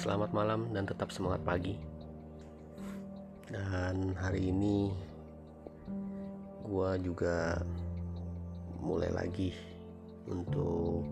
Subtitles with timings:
[0.00, 1.76] selamat malam dan tetap semangat pagi.
[3.52, 4.88] Dan hari ini
[6.64, 7.60] gua juga
[8.80, 9.52] mulai lagi
[10.24, 11.04] untuk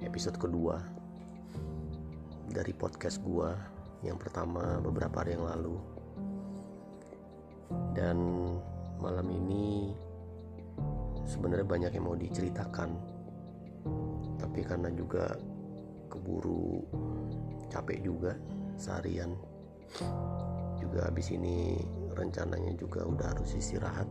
[0.00, 0.80] episode kedua
[2.48, 3.52] dari podcast gua
[4.00, 5.76] yang pertama beberapa hari yang lalu.
[7.92, 8.16] Dan
[8.96, 9.92] malam ini
[11.28, 12.96] sebenarnya banyak yang mau diceritakan.
[14.40, 15.36] Tapi karena juga
[16.10, 16.82] keburu
[17.70, 18.34] capek juga
[18.74, 19.38] seharian.
[20.82, 21.78] Juga habis ini
[22.18, 24.10] rencananya juga udah harus istirahat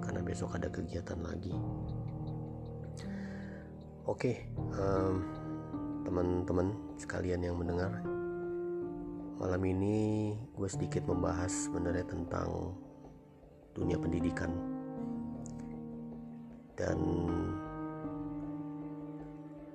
[0.00, 1.52] karena besok ada kegiatan lagi.
[4.04, 5.24] Oke um,
[6.04, 8.04] teman-teman sekalian yang mendengar
[9.40, 12.76] malam ini gue sedikit membahas sebenarnya tentang
[13.74, 14.52] dunia pendidikan.
[16.74, 16.98] Dan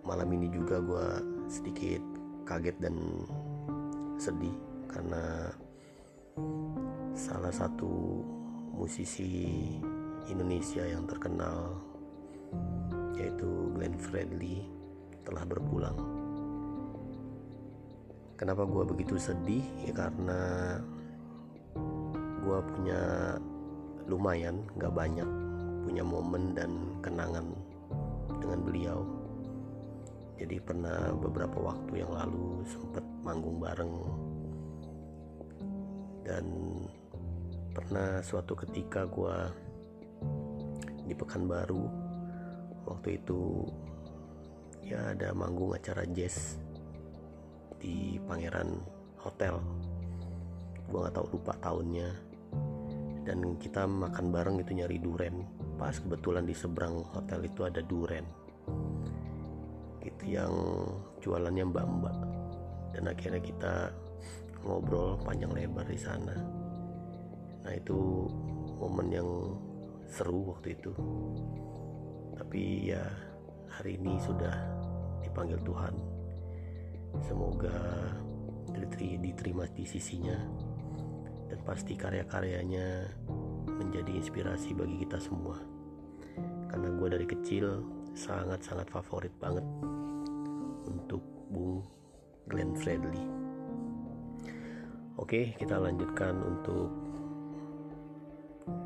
[0.04, 1.08] malam ini juga gue
[1.50, 2.00] sedikit
[2.46, 2.96] kaget dan
[4.22, 4.54] sedih
[4.86, 5.50] karena
[7.18, 8.22] salah satu
[8.78, 9.58] musisi
[10.30, 11.74] Indonesia yang terkenal
[13.18, 14.64] yaitu Glenn Fredly
[15.26, 15.98] telah berpulang.
[18.40, 19.66] Kenapa gue begitu sedih?
[19.84, 20.42] Ya karena
[22.40, 23.02] gue punya
[24.08, 25.28] lumayan, gak banyak
[25.84, 26.72] punya momen dan
[27.04, 27.52] kenangan
[28.40, 29.19] dengan beliau
[30.40, 33.96] jadi pernah beberapa waktu yang lalu sempat manggung bareng.
[36.24, 36.46] Dan
[37.76, 39.36] pernah suatu ketika gue
[41.04, 41.84] di Pekanbaru
[42.88, 43.68] waktu itu
[44.80, 46.56] ya ada manggung acara jazz
[47.76, 48.80] di Pangeran
[49.20, 49.60] Hotel.
[50.88, 52.10] Gue nggak tahu lupa tahunnya.
[53.28, 55.44] Dan kita makan bareng itu nyari duren
[55.76, 58.39] pas kebetulan di seberang hotel itu ada duren
[60.10, 60.54] gitu yang
[61.22, 62.18] jualannya mbak-mbak.
[62.98, 63.74] Dan akhirnya kita
[64.66, 66.36] ngobrol panjang lebar di sana.
[67.64, 68.28] Nah itu
[68.80, 69.30] momen yang
[70.10, 70.92] seru waktu itu.
[72.36, 73.04] Tapi ya
[73.70, 74.56] hari ini sudah
[75.22, 75.94] dipanggil Tuhan.
[77.26, 77.78] Semoga
[79.00, 80.36] diterima di sisinya.
[81.50, 83.10] Dan pasti karya-karyanya
[83.66, 85.58] menjadi inspirasi bagi kita semua.
[86.70, 87.82] Karena gue dari kecil
[88.14, 89.66] sangat-sangat favorit banget
[91.50, 91.82] Bung
[92.50, 93.26] Glenn Fredly.
[95.20, 96.90] Oke, kita lanjutkan untuk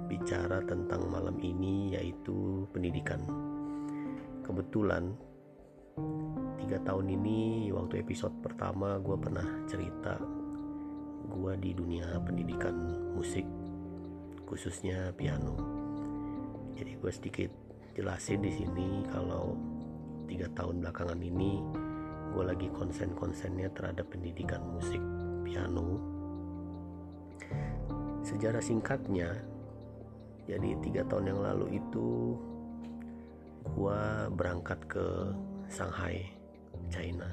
[0.10, 3.22] bicara tentang malam ini yaitu pendidikan.
[4.44, 5.14] Kebetulan
[6.58, 10.18] tiga tahun ini waktu episode pertama gue pernah cerita
[11.30, 12.76] gue di dunia pendidikan
[13.14, 13.46] musik
[14.50, 15.56] khususnya piano.
[16.74, 17.52] Jadi gue sedikit
[17.94, 19.54] jelasin di sini kalau
[20.26, 21.62] tiga tahun belakangan ini
[22.34, 25.00] gue lagi konsen-konsennya terhadap pendidikan musik
[25.46, 26.02] piano.
[28.26, 29.38] Sejarah singkatnya
[30.50, 32.36] jadi tiga tahun yang lalu itu
[33.64, 34.02] gue
[34.34, 35.06] berangkat ke
[35.72, 36.26] Shanghai
[36.92, 37.30] China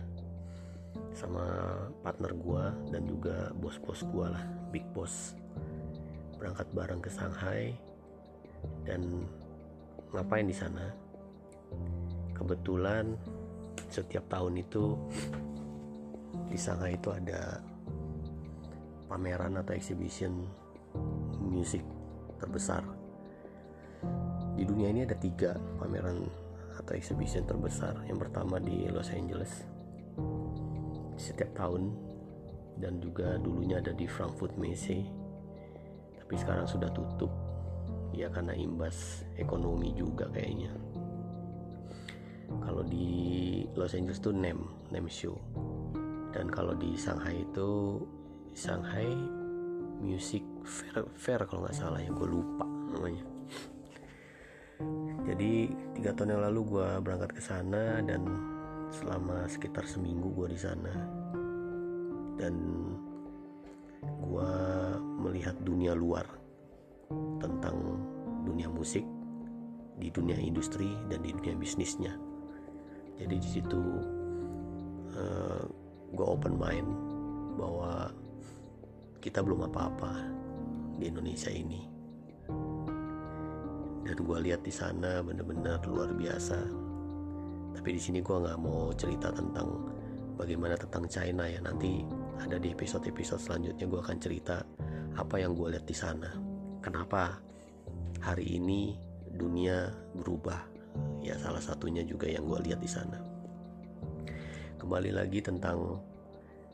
[1.10, 1.42] sama
[2.06, 5.34] partner gue dan juga bos-bos gue lah big boss.
[6.38, 7.74] Berangkat bareng ke Shanghai
[8.84, 9.24] dan
[10.12, 10.92] ngapain di sana?
[12.36, 13.18] Kebetulan
[13.90, 14.94] setiap tahun itu
[16.46, 17.58] di Shanghai itu ada
[19.10, 20.46] pameran atau exhibition
[21.42, 21.82] musik
[22.38, 22.86] terbesar.
[24.54, 26.26] Di dunia ini ada tiga pameran
[26.78, 27.98] atau exhibition terbesar.
[28.06, 29.50] Yang pertama di Los Angeles
[31.18, 31.90] setiap tahun
[32.80, 35.04] dan juga dulunya ada di Frankfurt Messe
[36.16, 37.30] tapi sekarang sudah tutup.
[38.10, 40.74] Ya karena imbas ekonomi juga kayaknya
[42.58, 45.38] kalau di Los Angeles tuh NEM NEM Show.
[46.34, 48.02] Dan kalau di Shanghai itu
[48.54, 49.06] Shanghai
[50.02, 53.22] Music Fair, Fair kalau nggak salah ya gue lupa namanya.
[55.28, 58.26] Jadi tiga tahun yang lalu gue berangkat ke sana dan
[58.90, 60.94] selama sekitar seminggu gue di sana.
[62.40, 62.54] Dan
[64.00, 64.52] gue
[65.20, 66.24] melihat dunia luar
[67.42, 68.00] tentang
[68.48, 69.04] dunia musik
[70.00, 72.29] di dunia industri dan di dunia bisnisnya
[73.20, 73.82] jadi di situ
[75.12, 75.62] uh, eh,
[76.16, 76.88] gue open mind
[77.60, 78.08] bahwa
[79.20, 80.12] kita belum apa-apa
[80.96, 81.84] di Indonesia ini.
[84.00, 86.58] Dan gue lihat di sana bener-bener luar biasa.
[87.76, 89.68] Tapi di sini gue nggak mau cerita tentang
[90.40, 91.60] bagaimana tentang China ya.
[91.60, 92.00] Nanti
[92.40, 94.64] ada di episode-episode selanjutnya gue akan cerita
[95.20, 96.32] apa yang gue lihat di sana.
[96.80, 97.36] Kenapa
[98.24, 98.96] hari ini
[99.36, 100.69] dunia berubah
[101.20, 103.18] ya salah satunya juga yang gue lihat di sana.
[104.80, 106.00] Kembali lagi tentang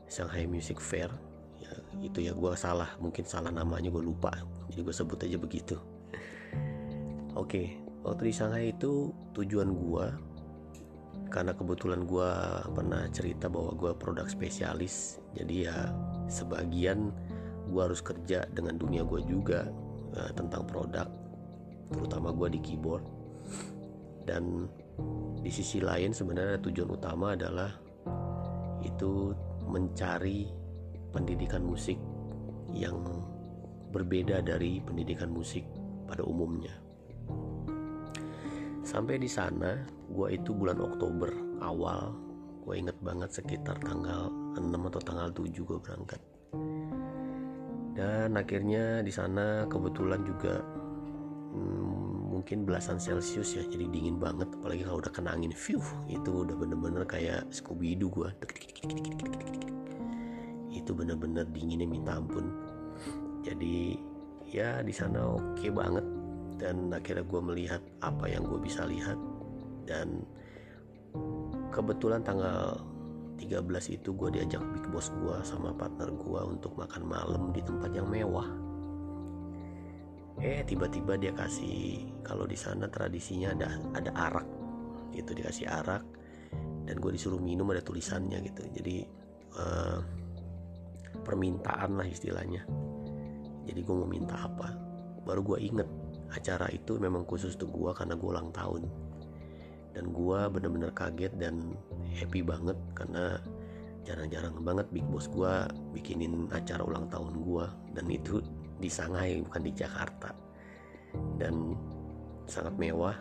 [0.07, 1.11] Shanghai Music Fair.
[1.59, 4.31] Ya, itu ya gue salah mungkin salah namanya gue lupa.
[4.71, 5.75] Jadi gue sebut aja begitu.
[7.37, 10.05] Oke waktu di Shanghai itu tujuan gue
[11.27, 12.31] karena kebetulan gue
[12.71, 15.77] pernah cerita bahwa gue produk spesialis jadi ya
[16.31, 17.11] sebagian
[17.67, 19.67] gue harus kerja dengan dunia gue juga
[20.15, 21.11] uh, tentang produk
[21.91, 23.03] terutama gue di keyboard
[24.27, 24.67] dan
[25.39, 27.71] di sisi lain sebenarnya tujuan utama adalah
[28.83, 29.31] itu
[29.63, 30.51] mencari
[31.15, 31.95] pendidikan musik
[32.75, 32.99] yang
[33.95, 35.63] berbeda dari pendidikan musik
[36.05, 36.75] pada umumnya.
[38.83, 42.15] Sampai di sana, gue itu bulan Oktober awal,
[42.63, 46.21] gue inget banget sekitar tanggal 6 atau tanggal 7 gue berangkat.
[47.97, 50.63] Dan akhirnya di sana kebetulan juga
[52.47, 54.47] mungkin belasan celcius ya, jadi dingin banget.
[54.55, 58.31] Apalagi kalau udah kena angin, view itu udah bener-bener kayak Scooby Doo gue
[60.71, 62.47] itu bener-bener dinginnya minta ampun.
[63.43, 63.99] Jadi
[64.47, 66.07] ya di sana oke okay banget.
[66.55, 69.19] Dan akhirnya gue melihat apa yang gue bisa lihat.
[69.83, 70.23] Dan
[71.75, 72.79] kebetulan tanggal
[73.43, 73.59] 13
[73.91, 78.07] itu gue diajak big boss gue sama partner gue untuk makan malam di tempat yang
[78.07, 78.47] mewah
[80.37, 83.67] eh tiba-tiba dia kasih kalau di sana tradisinya ada
[83.97, 84.47] ada arak
[85.17, 86.05] itu dikasih arak
[86.87, 88.63] dan gue disuruh minum ada tulisannya gitu.
[88.71, 89.03] Jadi
[89.59, 89.99] uh,
[91.27, 92.63] permintaan lah istilahnya.
[93.67, 94.71] Jadi gue mau minta apa?
[95.27, 95.89] Baru gue inget
[96.31, 98.87] acara itu memang khusus untuk gue karena gue ulang tahun.
[99.91, 101.75] Dan gue bener-bener kaget dan
[102.15, 103.41] happy banget karena
[104.07, 105.51] jarang-jarang banget big boss gue
[105.91, 108.39] bikinin acara ulang tahun gue dan itu
[108.77, 110.31] di Shanghai bukan di Jakarta.
[111.37, 111.73] Dan
[112.47, 113.15] sangat mewah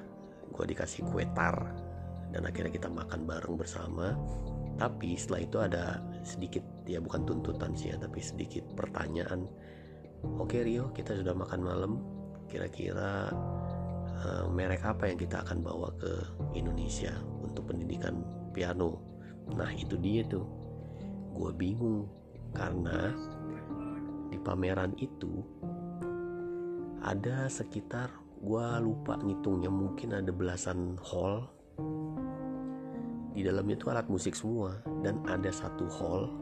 [0.53, 1.57] gue dikasih kue tar.
[2.31, 4.15] Dan akhirnya kita makan bareng bersama.
[4.77, 5.85] Tapi setelah itu ada
[6.21, 9.49] sedikit ya bukan tuntutan sih ya tapi sedikit pertanyaan.
[10.37, 11.93] Oke Rio kita sudah makan malam.
[12.47, 13.33] Kira-kira
[14.23, 16.13] uh, merek apa yang kita akan bawa ke
[16.53, 17.11] Indonesia
[17.41, 18.21] untuk pendidikan
[18.53, 19.01] piano?
[19.57, 20.45] Nah itu dia tuh.
[21.33, 22.09] Gue bingung
[22.57, 23.13] karena
[24.31, 25.43] di pameran itu
[27.07, 28.11] ada sekitar
[28.43, 31.47] gue lupa ngitungnya mungkin ada belasan hall.
[33.37, 36.33] Di dalamnya itu alat musik semua dan ada satu hall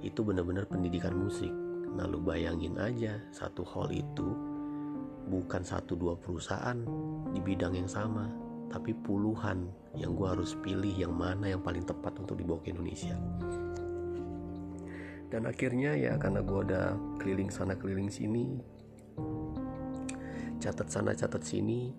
[0.00, 1.50] itu benar-benar pendidikan musik.
[1.94, 4.34] Nah lu bayangin aja satu hall itu
[5.28, 6.76] bukan satu dua perusahaan
[7.32, 8.28] di bidang yang sama
[8.68, 13.14] tapi puluhan yang gue harus pilih yang mana yang paling tepat untuk dibawa ke Indonesia
[15.34, 18.62] dan akhirnya ya karena gue udah keliling sana keliling sini
[20.62, 21.90] catat sana catat sini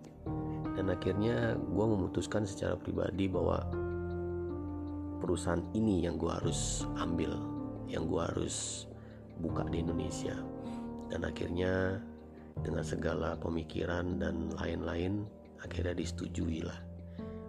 [0.80, 3.60] dan akhirnya gue memutuskan secara pribadi bahwa
[5.20, 7.36] perusahaan ini yang gue harus ambil
[7.92, 8.88] yang gue harus
[9.40, 10.36] buka di Indonesia.
[11.08, 12.02] Dan akhirnya
[12.60, 15.28] dengan segala pemikiran dan lain-lain
[15.62, 16.80] akhirnya disetujui lah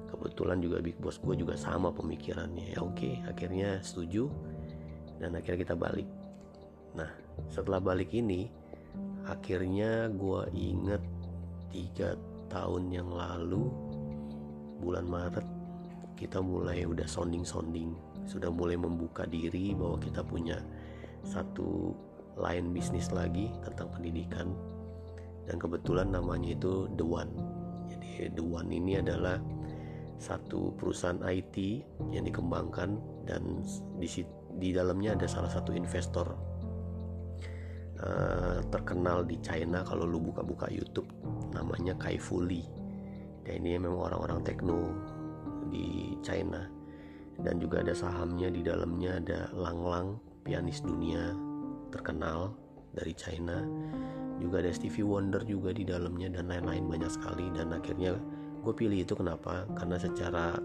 [0.06, 2.74] kebetulan juga big boss gue juga sama pemikirannya.
[2.74, 4.30] Ya oke akhirnya setuju
[5.20, 6.08] dan akhirnya kita balik.
[6.96, 7.10] Nah
[7.52, 8.48] setelah balik ini
[9.28, 11.02] akhirnya gue inget
[11.74, 12.16] tiga
[12.48, 13.68] tahun yang lalu
[14.80, 15.46] bulan Maret
[16.16, 17.92] kita mulai udah sounding-sounding.
[18.24, 20.58] Sudah mulai membuka diri bahwa kita punya
[21.22, 21.92] satu
[22.40, 24.50] lain bisnis lagi tentang pendidikan.
[25.46, 27.32] Dan kebetulan namanya itu The One.
[27.86, 29.38] Jadi The One ini adalah
[30.16, 32.96] satu perusahaan IT yang dikembangkan
[33.28, 33.60] dan
[34.00, 34.08] di
[34.56, 36.26] di dalamnya ada salah satu investor
[38.00, 41.08] uh, terkenal di China kalau lu buka-buka YouTube
[41.52, 42.64] namanya Kai Fu Lee.
[43.46, 44.90] Dan ini memang orang-orang tekno
[45.70, 46.66] di China.
[47.36, 50.08] Dan juga ada sahamnya di dalamnya ada Lang Lang
[50.42, 51.36] pianis dunia
[51.92, 52.56] terkenal
[52.96, 53.60] dari China.
[54.40, 57.52] Juga ada Stevie Wonder juga di dalamnya dan lain-lain banyak sekali.
[57.54, 58.18] Dan akhirnya
[58.64, 59.68] gue pilih itu kenapa?
[59.78, 60.58] Karena secara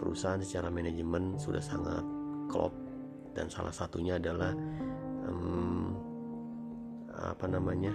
[0.00, 2.02] perusahaan secara manajemen sudah sangat
[2.50, 2.74] klop
[3.32, 4.52] dan salah satunya adalah
[5.28, 5.96] um,
[7.12, 7.92] apa namanya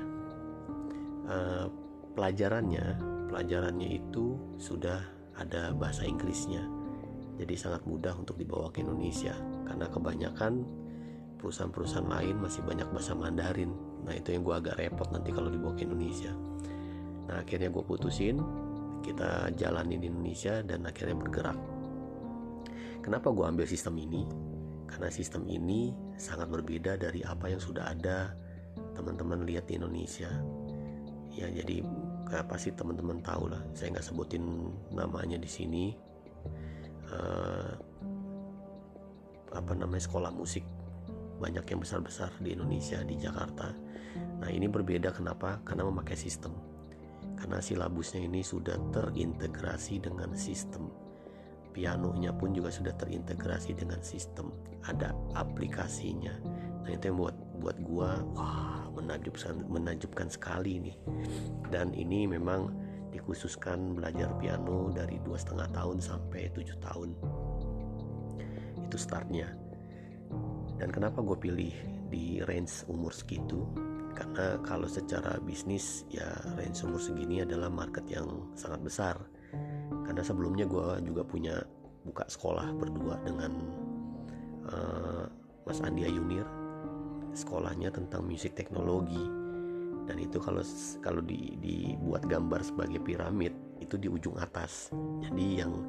[1.29, 1.65] uh,
[2.13, 5.03] pelajarannya pelajarannya itu sudah
[5.37, 6.65] ada bahasa Inggrisnya.
[7.37, 9.37] Jadi sangat mudah untuk dibawa ke Indonesia
[9.69, 10.65] karena kebanyakan
[11.37, 13.69] perusahaan-perusahaan lain masih banyak bahasa Mandarin.
[14.09, 16.33] Nah itu yang gue agak repot nanti kalau dibawa ke Indonesia.
[17.29, 18.41] Nah akhirnya gue putusin
[19.05, 21.59] kita jalani di Indonesia dan akhirnya bergerak.
[23.05, 24.25] Kenapa gue ambil sistem ini?
[24.87, 28.33] Karena sistem ini sangat berbeda dari apa yang sudah ada
[28.95, 30.31] teman-teman lihat di Indonesia.
[31.37, 31.85] Ya jadi
[32.25, 35.93] kayak pasti teman-teman tahu lah saya nggak sebutin namanya di sini.
[37.07, 37.71] Uh,
[39.55, 40.65] apa namanya sekolah musik
[41.39, 43.71] banyak yang besar-besar di Indonesia di Jakarta.
[44.41, 45.61] Nah ini berbeda kenapa?
[45.61, 46.51] Karena memakai sistem.
[47.37, 50.89] Karena silabusnya ini sudah terintegrasi dengan sistem
[51.77, 54.49] pianonya pun juga sudah terintegrasi dengan sistem
[54.89, 56.33] ada aplikasinya.
[56.81, 60.97] Nah itu yang buat buat gua wah menakjubkan menakjubkan sekali nih.
[61.69, 62.73] Dan ini memang
[63.13, 67.13] dikhususkan belajar piano dari dua setengah tahun sampai tujuh tahun.
[68.89, 69.53] Itu startnya.
[70.81, 71.73] Dan kenapa gue pilih
[72.13, 73.65] di range umur segitu?
[74.13, 76.25] Karena kalau secara bisnis ya
[76.57, 79.15] range umur segini adalah market yang sangat besar
[80.07, 81.55] karena sebelumnya gue juga punya
[82.07, 83.51] buka sekolah berdua dengan
[84.71, 85.27] uh,
[85.67, 86.47] Mas Andi Ayunir.
[87.35, 89.21] Sekolahnya tentang musik teknologi.
[90.07, 90.63] Dan itu kalau
[91.03, 93.51] kalau di, dibuat gambar sebagai piramid
[93.83, 94.89] itu di ujung atas.
[95.21, 95.83] Jadi yang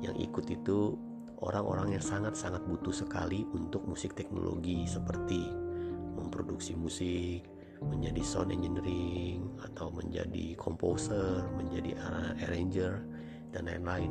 [0.00, 0.94] yang ikut itu
[1.42, 5.50] orang-orang yang sangat-sangat butuh sekali untuk musik teknologi seperti
[6.14, 7.42] memproduksi musik
[7.82, 11.98] menjadi sound engineering atau menjadi composer menjadi
[12.46, 13.02] arranger
[13.54, 14.10] dan lain-lain.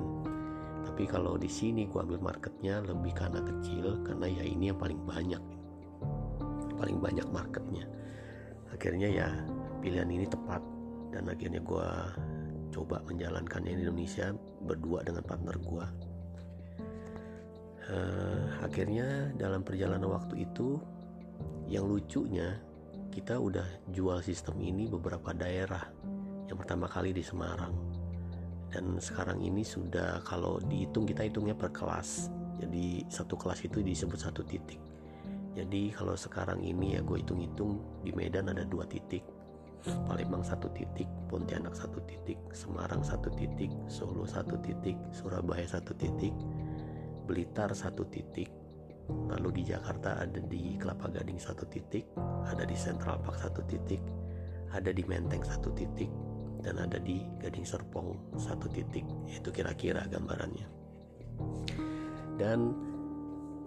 [0.87, 4.99] Tapi kalau di sini gue ambil marketnya lebih karena kecil karena ya ini yang paling
[5.03, 5.43] banyak.
[6.79, 7.83] Paling banyak marketnya.
[8.71, 9.27] Akhirnya ya
[9.83, 10.63] pilihan ini tepat.
[11.11, 11.87] Dan akhirnya gue
[12.73, 14.33] coba menjalankannya di Indonesia
[14.65, 15.85] berdua dengan partner gue
[17.89, 20.79] uh, akhirnya dalam perjalanan waktu itu
[21.67, 22.59] yang lucunya
[23.11, 25.85] kita udah jual sistem ini beberapa daerah.
[26.49, 27.92] Yang pertama kali di Semarang
[28.73, 32.33] dan sekarang ini sudah kalau dihitung kita hitungnya per kelas.
[32.57, 34.81] Jadi satu kelas itu disebut satu titik.
[35.53, 39.21] Jadi kalau sekarang ini ya gue hitung-hitung di Medan ada dua titik
[39.83, 46.31] Palembang satu titik, Pontianak satu titik, Semarang satu titik, Solo satu titik, Surabaya satu titik,
[47.27, 48.47] Blitar satu titik,
[49.27, 52.07] lalu di Jakarta ada di Kelapa Gading satu titik,
[52.47, 53.99] ada di Central Park satu titik,
[54.71, 56.07] ada di Menteng satu titik,
[56.63, 60.67] dan ada di Gading Serpong satu titik itu kira-kira gambarannya.
[62.39, 62.71] Dan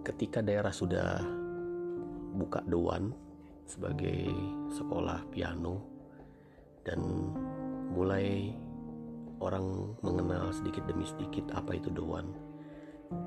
[0.02, 1.20] ketika daerah sudah
[2.36, 3.12] buka doan
[3.68, 4.32] sebagai
[4.72, 5.82] sekolah piano
[6.86, 7.02] dan
[7.90, 8.54] mulai
[9.42, 12.30] orang mengenal sedikit demi sedikit apa itu doan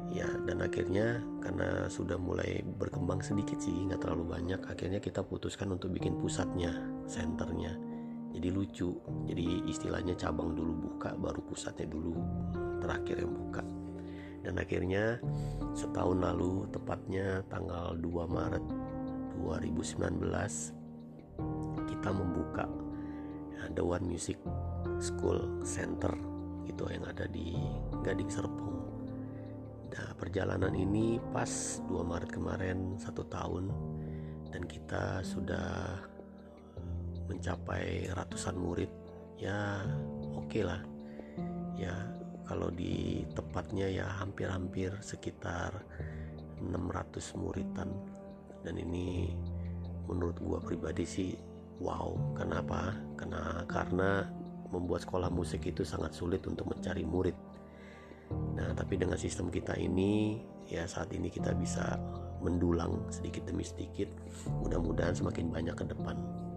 [0.10, 5.76] ya dan akhirnya karena sudah mulai berkembang sedikit sih nggak terlalu banyak akhirnya kita putuskan
[5.76, 6.74] untuk bikin pusatnya
[7.06, 7.89] senternya
[8.34, 8.94] jadi lucu.
[9.26, 12.14] Jadi istilahnya cabang dulu buka baru pusatnya dulu
[12.80, 13.64] terakhir yang buka.
[14.40, 15.20] Dan akhirnya
[15.76, 18.66] setahun lalu tepatnya tanggal 2 Maret
[19.44, 20.80] 2019
[21.88, 22.66] kita membuka
[23.52, 24.40] ya, The One Music
[25.04, 26.16] School Center
[26.64, 27.60] itu yang ada di
[28.06, 28.78] Gading Serpong.
[29.90, 33.68] Nah perjalanan ini pas 2 Maret kemarin satu tahun.
[34.50, 36.02] Dan kita sudah
[37.30, 38.90] mencapai ratusan murid
[39.40, 39.86] ya
[40.36, 40.82] oke okay lah.
[41.80, 41.96] Ya
[42.44, 45.72] kalau di tepatnya ya hampir-hampir sekitar
[46.60, 47.88] 600 muridan
[48.68, 49.32] dan ini
[50.10, 51.32] menurut gua pribadi sih
[51.80, 52.12] wow.
[52.36, 52.92] Kenapa?
[53.16, 54.28] Karena karena
[54.70, 57.38] membuat sekolah musik itu sangat sulit untuk mencari murid.
[58.60, 61.96] Nah tapi dengan sistem kita ini ya saat ini kita bisa
[62.44, 64.12] mendulang sedikit demi sedikit.
[64.60, 66.49] Mudah-mudahan semakin banyak ke depan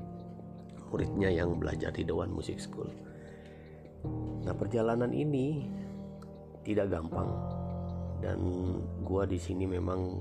[0.92, 2.92] muridnya yang belajar di Dewan Music School.
[4.44, 5.64] Nah, perjalanan ini
[6.68, 7.32] tidak gampang
[8.20, 8.38] dan
[9.00, 10.20] gua di sini memang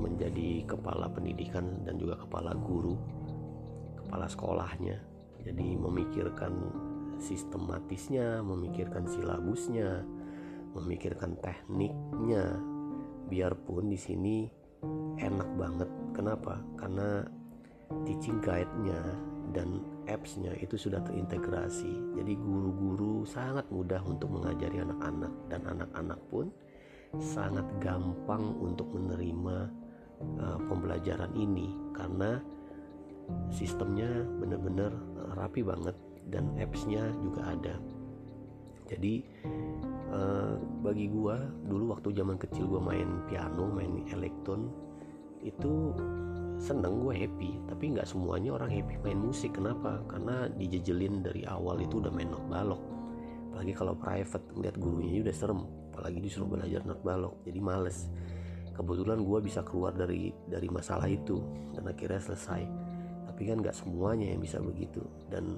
[0.00, 2.96] menjadi kepala pendidikan dan juga kepala guru,
[4.00, 4.96] kepala sekolahnya.
[5.44, 6.52] Jadi memikirkan
[7.20, 10.00] sistematisnya, memikirkan silabusnya,
[10.72, 12.56] memikirkan tekniknya.
[13.26, 14.46] Biarpun di sini
[15.18, 15.90] enak banget.
[16.14, 16.62] Kenapa?
[16.78, 17.26] Karena
[18.06, 19.02] teaching guide-nya
[19.50, 22.18] dan apps-nya itu sudah terintegrasi.
[22.18, 26.50] Jadi guru-guru sangat mudah untuk mengajari anak-anak dan anak-anak pun
[27.18, 29.70] sangat gampang untuk menerima
[30.42, 32.42] uh, pembelajaran ini karena
[33.50, 34.94] sistemnya benar-benar
[35.34, 35.94] rapi banget
[36.30, 37.74] dan apps-nya juga ada.
[38.86, 39.26] Jadi
[40.14, 44.70] uh, bagi gua dulu waktu zaman kecil gua main piano, main elektron
[45.42, 45.94] itu
[46.56, 47.50] seneng gue happy.
[47.68, 49.56] Tapi nggak semuanya orang happy main musik.
[49.56, 50.00] Kenapa?
[50.08, 52.96] Karena dijejelin dari awal itu udah main not balok
[53.56, 55.64] apalagi kalau private ngeliat gurunya udah serem.
[55.88, 58.12] Apalagi disuruh belajar not balok jadi males.
[58.76, 61.40] Kebetulan gue bisa keluar dari dari masalah itu
[61.72, 62.68] dan akhirnya selesai.
[63.32, 65.00] Tapi kan nggak semuanya yang bisa begitu.
[65.32, 65.56] Dan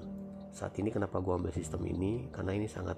[0.55, 2.31] saat ini kenapa gue ambil sistem ini?
[2.31, 2.95] Karena ini sangat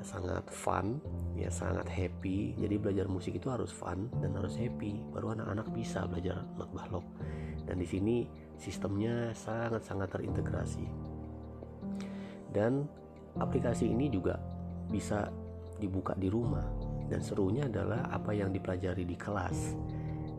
[0.00, 0.96] sangat fun
[1.40, 2.52] ya sangat happy.
[2.60, 5.00] Jadi belajar musik itu harus fun dan harus happy.
[5.08, 7.06] Baru anak-anak bisa belajar not balok
[7.70, 8.16] dan di sini
[8.58, 10.86] sistemnya sangat-sangat terintegrasi.
[12.50, 12.82] Dan
[13.38, 14.34] aplikasi ini juga
[14.90, 15.30] bisa
[15.78, 16.66] dibuka di rumah.
[17.06, 19.78] Dan serunya adalah apa yang dipelajari di kelas.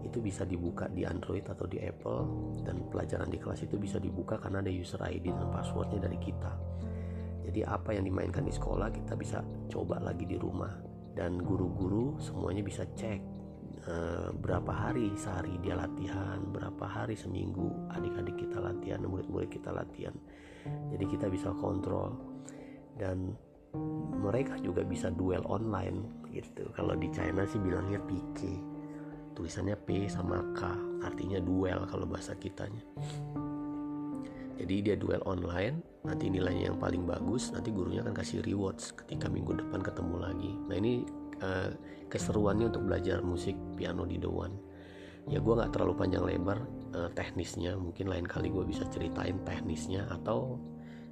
[0.04, 2.22] Itu bisa dibuka di Android atau di Apple.
[2.68, 6.52] Dan pelajaran di kelas itu bisa dibuka karena ada user ID dan passwordnya dari kita.
[7.48, 9.40] Jadi apa yang dimainkan di sekolah kita bisa
[9.72, 13.20] coba lagi di rumah dan guru-guru semuanya bisa cek
[13.84, 13.96] e,
[14.36, 20.16] berapa hari sehari dia latihan berapa hari seminggu adik-adik kita latihan murid-murid kita latihan.
[20.94, 22.14] Jadi kita bisa kontrol.
[22.96, 23.34] Dan
[24.22, 26.70] mereka juga bisa duel online gitu.
[26.76, 28.72] Kalau di China sih bilangnya PK
[29.34, 30.62] tulisannya P sama K
[31.02, 32.84] artinya duel kalau bahasa kitanya
[34.72, 39.28] jadi dia duel online nanti nilainya yang paling bagus nanti gurunya akan kasih rewards ketika
[39.28, 40.52] minggu depan ketemu lagi.
[40.72, 41.04] Nah ini
[41.44, 41.76] uh,
[42.08, 44.56] keseruannya untuk belajar musik piano di One.
[45.28, 46.64] Ya gue nggak terlalu panjang lebar
[46.96, 47.76] uh, teknisnya.
[47.76, 50.56] Mungkin lain kali gue bisa ceritain teknisnya atau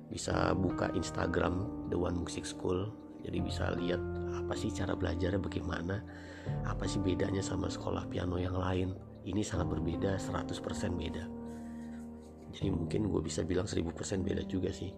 [0.08, 2.88] bisa buka Instagram One Music School.
[3.28, 4.00] Jadi bisa lihat
[4.40, 6.00] apa sih cara belajarnya bagaimana
[6.64, 8.96] apa sih bedanya sama sekolah piano yang lain.
[9.28, 10.48] Ini sangat berbeda 100%
[10.96, 11.39] beda
[12.54, 14.90] jadi mungkin gue bisa bilang 1000% beda juga sih.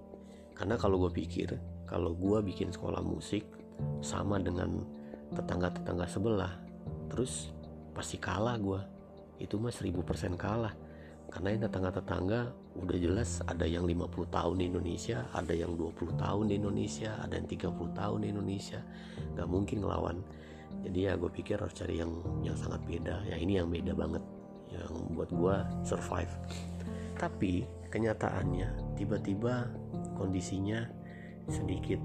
[0.55, 3.43] Karena kalau gue pikir kalau gue bikin sekolah musik
[3.99, 4.85] sama dengan
[5.35, 6.53] tetangga-tetangga sebelah
[7.11, 7.51] terus
[7.91, 8.79] pasti kalah gue
[9.41, 10.73] itu mah 1000% kalah.
[11.31, 12.39] Karena yang tetangga-tetangga
[12.75, 17.39] udah jelas ada yang 50 tahun di Indonesia ada yang 20 tahun di Indonesia ada
[17.39, 18.79] yang 30 tahun di Indonesia.
[19.35, 20.17] Gak mungkin ngelawan.
[20.87, 22.11] Jadi ya gue pikir harus cari yang
[22.43, 23.27] yang sangat beda.
[23.27, 24.23] Ya ini yang beda banget
[24.71, 26.31] yang buat gue survive
[27.17, 29.67] tapi kenyataannya tiba-tiba
[30.15, 30.87] kondisinya
[31.51, 31.99] sedikit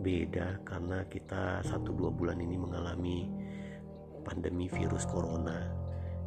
[0.00, 3.28] beda karena kita satu dua bulan ini mengalami
[4.24, 5.72] pandemi virus corona.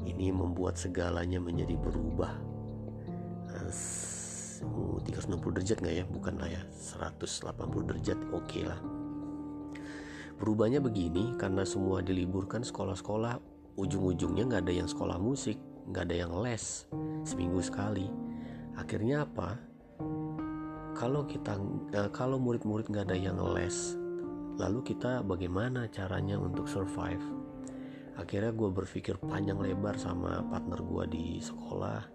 [0.03, 2.33] Ini membuat segalanya menjadi berubah.
[3.53, 6.05] 360 derajat nggak ya?
[6.07, 6.61] Bukan lah ya
[6.99, 8.79] 180 derajat oke okay lah.
[10.41, 13.39] Berubahnya begini karena semua diliburkan sekolah-sekolah.
[13.79, 15.55] Ujung-ujungnya nggak ada yang sekolah musik
[15.89, 16.87] nggak ada yang les
[17.27, 18.07] seminggu sekali.
[18.79, 19.59] Akhirnya apa?
[20.93, 21.57] Kalau kita
[21.97, 23.97] uh, kalau murid-murid nggak ada yang les
[24.53, 27.21] lalu kita bagaimana caranya untuk survive?
[28.13, 32.13] Akhirnya gue berpikir panjang lebar sama partner gue di sekolah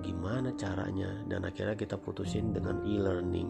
[0.00, 1.24] gimana caranya?
[1.28, 3.48] Dan akhirnya kita putusin dengan e-learning.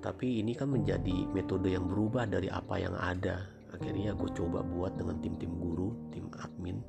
[0.00, 3.44] Tapi ini kan menjadi metode yang berubah dari apa yang ada.
[3.76, 6.80] Akhirnya gue coba buat dengan tim-tim guru tim admin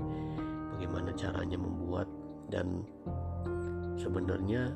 [0.81, 2.09] bagaimana caranya membuat
[2.49, 2.81] dan
[4.01, 4.73] sebenarnya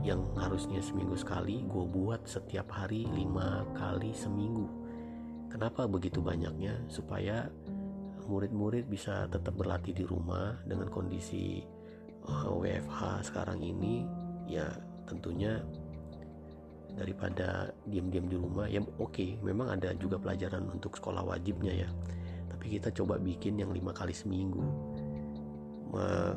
[0.00, 4.64] yang harusnya seminggu sekali gue buat setiap hari lima kali seminggu.
[5.52, 6.80] Kenapa begitu banyaknya?
[6.88, 7.44] Supaya
[8.24, 11.60] murid-murid bisa tetap berlatih di rumah dengan kondisi
[12.24, 14.08] uh, eh, WFH sekarang ini.
[14.48, 14.64] Ya
[15.04, 15.60] tentunya
[16.96, 21.90] daripada diam-diam di rumah ya oke okay, memang ada juga pelajaran untuk sekolah wajibnya ya
[22.64, 24.64] tapi kita coba bikin yang lima kali seminggu.
[25.92, 26.32] Ma,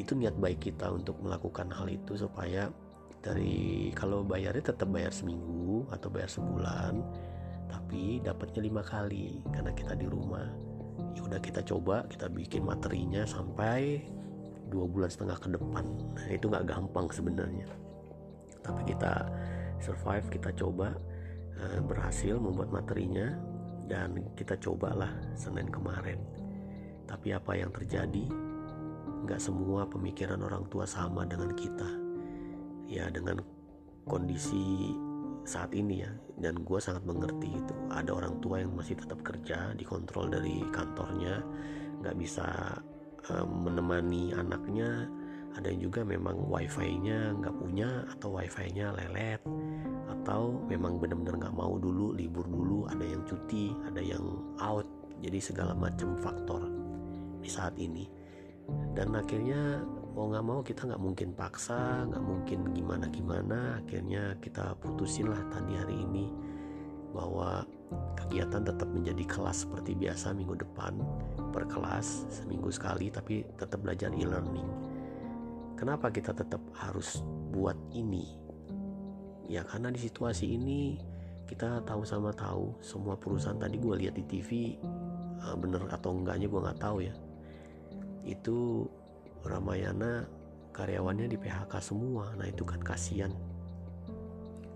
[0.00, 2.72] itu niat baik kita untuk melakukan hal itu supaya
[3.20, 7.04] dari kalau bayarnya tetap bayar seminggu atau bayar sebulan
[7.68, 9.44] tapi dapatnya lima kali.
[9.52, 10.48] Karena kita di rumah
[11.12, 14.00] ya udah kita coba kita bikin materinya sampai
[14.72, 15.84] dua bulan setengah ke depan.
[16.16, 17.68] Nah, itu nggak gampang sebenarnya.
[18.64, 19.28] Tapi kita
[19.84, 20.96] survive kita coba
[21.60, 23.49] eh, berhasil membuat materinya
[23.90, 26.22] dan kita cobalah Senin kemarin.
[27.10, 28.30] Tapi apa yang terjadi?
[29.26, 31.90] Nggak semua pemikiran orang tua sama dengan kita.
[32.86, 33.42] Ya dengan
[34.06, 34.94] kondisi
[35.42, 36.12] saat ini ya.
[36.38, 37.74] Dan gue sangat mengerti itu.
[37.90, 41.42] Ada orang tua yang masih tetap kerja dikontrol dari kantornya.
[41.98, 42.46] Nggak bisa
[43.34, 45.10] um, menemani anaknya.
[45.58, 49.42] Ada yang juga memang wifi-nya nggak punya atau wifi-nya lelet
[50.30, 54.22] atau memang benar-benar nggak mau dulu libur dulu ada yang cuti ada yang
[54.62, 54.86] out
[55.18, 56.70] jadi segala macam faktor
[57.42, 58.06] di saat ini.
[58.94, 59.82] Dan akhirnya
[60.14, 65.42] mau nggak mau kita nggak mungkin paksa nggak mungkin gimana gimana akhirnya kita putusin lah
[65.50, 66.30] tadi hari ini
[67.10, 67.66] bahwa
[68.14, 70.94] kegiatan tetap menjadi kelas seperti biasa minggu depan
[71.50, 74.70] per kelas seminggu sekali tapi tetap belajar e-learning.
[75.74, 77.18] Kenapa kita tetap harus
[77.50, 78.39] buat ini
[79.50, 80.94] ya karena di situasi ini
[81.50, 84.78] kita tahu sama tahu semua perusahaan tadi gue lihat di TV
[85.42, 87.14] uh, bener atau enggaknya gue nggak tahu ya.
[88.22, 88.86] Itu
[89.42, 90.30] Ramayana
[90.70, 92.30] karyawannya di PHK semua.
[92.38, 93.34] Nah itu kan kasihan.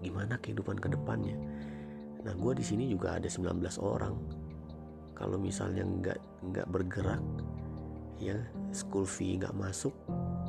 [0.03, 1.39] Gimana kehidupan ke depannya
[2.25, 4.17] nah gue di sini juga ada 19 orang.
[5.15, 7.21] Kalau misalnya nggak nggak bergerak
[8.17, 8.41] ya
[8.73, 9.93] school fee nggak masuk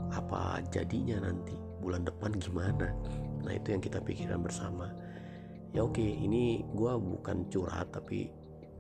[0.10, 1.54] apa jadinya nanti?
[1.84, 2.90] Bulan depan gimana
[3.46, 4.90] nah itu yang kita pikirkan bersama.
[5.72, 8.32] Ya oke ini gue bukan curhat tapi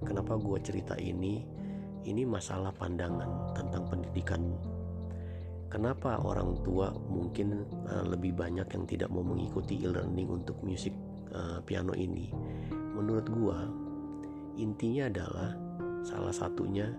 [0.01, 1.45] kenapa gue cerita ini?
[2.05, 4.53] Ini masalah pandangan tentang pendidikan.
[5.73, 10.93] Kenapa orang tua mungkin uh, lebih banyak yang tidak mau mengikuti e-learning untuk musik
[11.33, 12.29] uh, piano ini?
[12.93, 13.57] Menurut gue
[14.61, 15.51] intinya adalah
[16.05, 16.93] salah satunya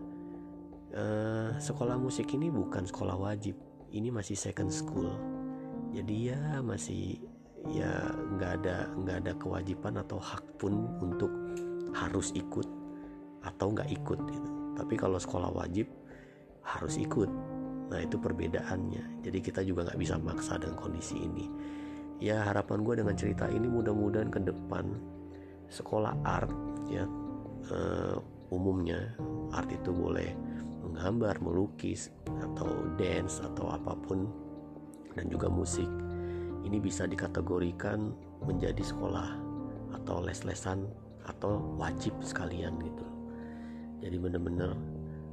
[0.93, 3.55] uh, sekolah musik ini bukan sekolah wajib.
[3.95, 5.09] Ini masih second school.
[5.95, 7.23] Jadi ya masih
[7.71, 11.31] ya nggak ada nggak ada kewajiban atau hak pun untuk
[11.97, 12.67] harus ikut
[13.43, 14.51] atau nggak ikut gitu.
[14.77, 15.89] Tapi kalau sekolah wajib
[16.67, 17.31] harus ikut.
[17.87, 19.23] Nah itu perbedaannya.
[19.23, 21.47] Jadi kita juga nggak bisa maksa dengan kondisi ini.
[22.19, 24.89] Ya harapan gue dengan cerita ini mudah-mudahan ke depan
[25.69, 26.49] sekolah art
[26.89, 27.05] ya
[27.75, 28.17] uh,
[28.55, 29.13] umumnya
[29.53, 30.33] art itu boleh
[30.87, 34.31] menggambar, melukis atau dance atau apa pun
[35.19, 35.89] dan juga musik
[36.67, 38.11] ini bisa dikategorikan
[38.43, 39.39] menjadi sekolah
[40.03, 40.91] atau les-lesan
[41.27, 43.07] atau wajib sekalian gitu.
[44.03, 44.75] Jadi bener-bener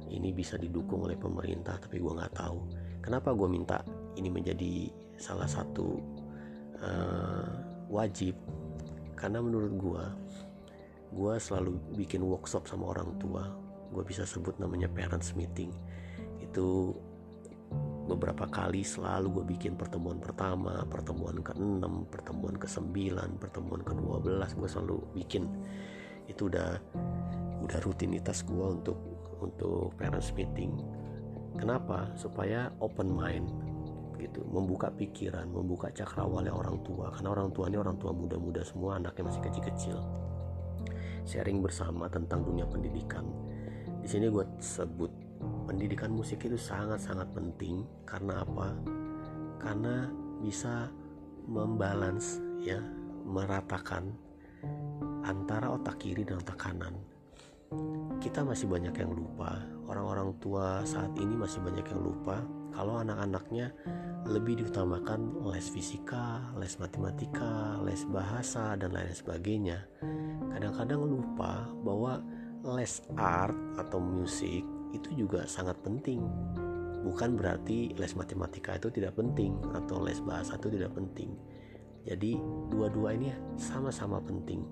[0.08, 2.58] ini bisa didukung oleh pemerintah tapi gue nggak tahu.
[3.02, 3.82] Kenapa gue minta
[4.14, 5.98] ini menjadi salah satu
[6.80, 7.50] uh,
[7.90, 8.38] wajib?
[9.18, 10.04] Karena menurut gue
[11.14, 13.50] gue selalu bikin workshop sama orang tua.
[13.94, 15.70] Gue bisa sebut namanya parents meeting.
[16.42, 16.98] Itu
[18.04, 22.92] beberapa kali selalu gue bikin pertemuan pertama, pertemuan ke-6, pertemuan ke-9,
[23.40, 25.48] pertemuan ke-12 gue selalu bikin
[26.28, 26.80] itu udah
[27.64, 28.98] udah rutinitas gue untuk
[29.40, 30.76] untuk parents meeting.
[31.56, 32.12] Kenapa?
[32.16, 33.48] Supaya open mind
[34.20, 39.00] gitu, membuka pikiran, membuka cakrawala orang tua karena orang tua ini orang tua muda-muda semua
[39.00, 39.96] anaknya masih kecil-kecil.
[41.24, 43.24] Sharing bersama tentang dunia pendidikan.
[44.04, 45.23] Di sini gue sebut
[45.64, 48.76] pendidikan musik itu sangat-sangat penting karena apa?
[49.58, 50.08] Karena
[50.44, 50.92] bisa
[51.48, 52.80] membalance ya,
[53.24, 54.12] meratakan
[55.24, 56.94] antara otak kiri dan otak kanan.
[58.20, 63.72] Kita masih banyak yang lupa, orang-orang tua saat ini masih banyak yang lupa kalau anak-anaknya
[64.24, 69.84] lebih diutamakan les fisika, les matematika, les bahasa dan lain sebagainya.
[70.54, 72.24] Kadang-kadang lupa bahwa
[72.64, 76.22] les art atau musik itu juga sangat penting.
[77.04, 81.36] Bukan berarti les matematika itu tidak penting atau les bahasa itu tidak penting.
[82.06, 82.38] Jadi
[82.72, 84.64] dua-dua ini sama-sama penting.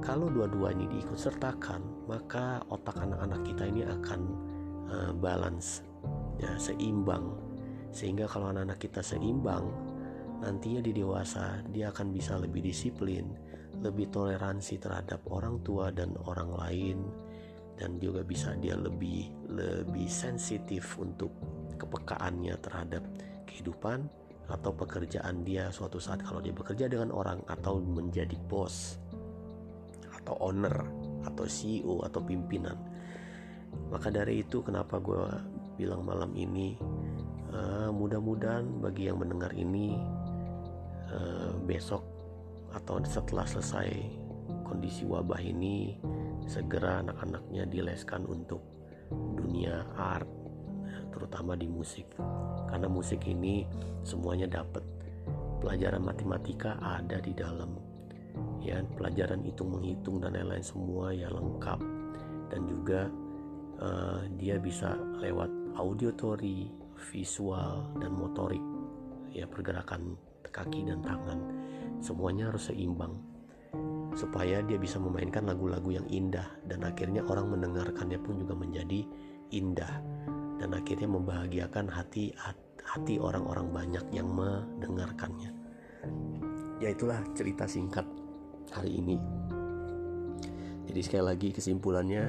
[0.00, 4.20] Kalau dua-dua ini diikut sertakan maka otak anak-anak kita ini akan
[4.88, 5.84] uh, balance
[6.40, 7.36] ya seimbang.
[7.92, 9.68] Sehingga kalau anak-anak kita seimbang
[10.42, 13.30] nantinya di dewasa dia akan bisa lebih disiplin
[13.78, 16.98] lebih toleransi terhadap orang tua dan orang lain
[17.76, 21.32] dan juga bisa dia lebih lebih sensitif untuk
[21.80, 23.02] kepekaannya terhadap
[23.48, 24.06] kehidupan
[24.50, 29.00] atau pekerjaan dia suatu saat kalau dia bekerja dengan orang atau menjadi bos
[30.22, 30.76] atau owner
[31.26, 32.76] atau CEO atau pimpinan.
[33.88, 35.24] Maka dari itu kenapa gue
[35.80, 36.76] bilang malam ini
[37.50, 39.96] uh, mudah-mudahan bagi yang mendengar ini
[41.08, 42.04] uh, besok
[42.72, 43.88] atau setelah selesai
[44.64, 45.96] kondisi wabah ini
[46.46, 48.62] segera anak-anaknya dileskan untuk
[49.12, 50.28] dunia art
[51.12, 52.08] terutama di musik.
[52.68, 53.68] Karena musik ini
[54.02, 54.82] semuanya dapat.
[55.60, 57.78] Pelajaran matematika ada di dalam.
[58.58, 61.80] Ya pelajaran hitung menghitung dan lain-lain semua ya lengkap.
[62.50, 63.06] Dan juga
[63.78, 66.72] uh, dia bisa lewat auditory
[67.12, 68.62] visual dan motorik.
[69.30, 70.18] Ya pergerakan
[70.52, 71.38] kaki dan tangan.
[72.02, 73.31] Semuanya harus seimbang
[74.14, 79.04] supaya dia bisa memainkan lagu-lagu yang indah dan akhirnya orang mendengarkannya pun juga menjadi
[79.52, 79.94] indah
[80.60, 82.32] dan akhirnya membahagiakan hati
[82.82, 85.50] hati orang-orang banyak yang mendengarkannya.
[86.82, 88.04] Ya itulah cerita singkat
[88.74, 89.16] hari ini.
[90.86, 92.24] Jadi sekali lagi kesimpulannya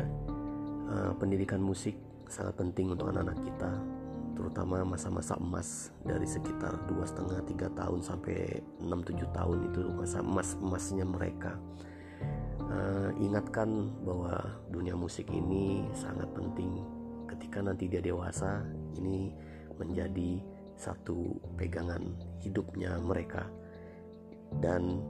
[0.88, 1.98] uh, pendidikan musik
[2.30, 3.72] sangat penting untuk anak-anak kita
[4.34, 10.58] terutama masa-masa emas dari sekitar dua setengah tiga tahun sampai 6-7 tahun itu masa emas
[10.58, 11.54] emasnya mereka.
[12.64, 14.42] Uh, ingatkan bahwa
[14.74, 16.82] dunia musik ini sangat penting.
[17.30, 18.66] Ketika nanti dia dewasa
[18.98, 19.30] ini
[19.78, 20.42] menjadi
[20.78, 22.02] satu pegangan
[22.42, 23.46] hidupnya mereka.
[24.58, 25.02] Dan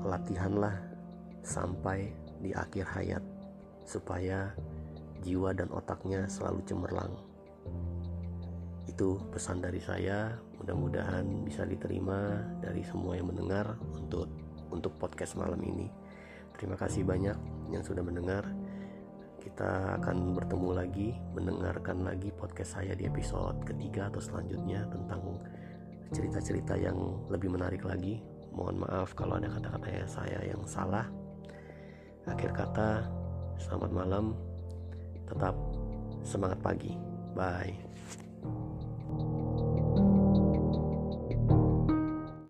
[0.00, 0.74] latihanlah
[1.44, 3.24] sampai di akhir hayat
[3.84, 4.52] supaya
[5.20, 7.12] jiwa dan otaknya selalu cemerlang
[8.88, 14.28] itu pesan dari saya mudah-mudahan bisa diterima dari semua yang mendengar untuk
[14.72, 15.88] untuk podcast malam ini.
[16.56, 17.36] Terima kasih banyak
[17.74, 18.46] yang sudah mendengar.
[19.42, 25.20] Kita akan bertemu lagi, mendengarkan lagi podcast saya di episode ketiga atau selanjutnya tentang
[26.14, 26.96] cerita-cerita yang
[27.28, 28.24] lebih menarik lagi.
[28.54, 31.04] Mohon maaf kalau ada kata-kata saya yang salah.
[32.24, 33.04] Akhir kata,
[33.60, 34.32] selamat malam.
[35.28, 35.52] Tetap
[36.24, 36.96] semangat pagi.
[37.36, 38.23] Bye.